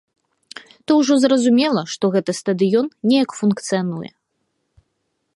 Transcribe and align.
То 0.85 0.91
ўжо 1.01 1.13
зразумела, 1.25 1.83
што 1.95 2.05
гэты 2.15 2.31
стадыён 2.39 2.87
неяк 3.11 3.31
функцыянуе. 3.41 4.09